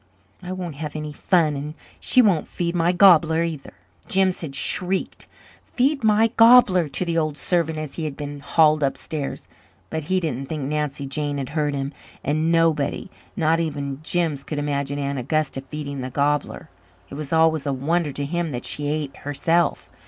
"I 0.41 0.51
won't 0.51 0.77
have 0.77 0.95
any 0.95 1.13
fun 1.13 1.55
and 1.55 1.75
she 1.99 2.23
won't 2.23 2.47
feed 2.47 2.73
my 2.73 2.91
gobbler, 2.91 3.43
either." 3.43 3.75
Jims 4.07 4.41
had 4.41 4.55
shrieked 4.55 5.27
"Feed 5.73 6.03
my 6.03 6.29
gobbler," 6.37 6.89
to 6.89 7.05
the 7.05 7.19
old 7.19 7.37
servant 7.37 7.77
as 7.77 7.93
he 7.97 8.05
had 8.05 8.17
been 8.17 8.39
hauled 8.39 8.81
upstairs. 8.81 9.47
But 9.91 10.05
he 10.05 10.19
didn't 10.19 10.49
think 10.49 10.61
Nancy 10.63 11.05
Jane 11.05 11.37
had 11.37 11.49
heard 11.49 11.75
him, 11.75 11.93
and 12.23 12.51
nobody, 12.51 13.11
not 13.35 13.59
even 13.59 13.99
Jims, 14.01 14.43
could 14.43 14.57
imagine 14.57 14.97
Aunt 14.97 15.19
Augusta 15.19 15.61
feeding 15.61 16.01
the 16.01 16.09
gobbler. 16.09 16.71
It 17.11 17.13
was 17.13 17.31
always 17.31 17.67
a 17.67 17.71
wonder 17.73 18.11
to 18.11 18.25
him 18.25 18.49
that 18.53 18.65
she 18.65 18.87
ate, 18.87 19.17
herself. 19.17 19.91